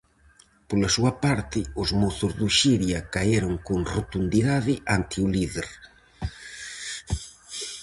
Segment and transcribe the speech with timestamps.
[0.69, 5.67] Pola súa parte, os mozos do Xiria caeron con rotundidade ante o líder.